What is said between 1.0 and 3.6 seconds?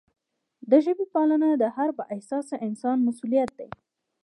پالنه د هر با احساسه انسان مسؤلیت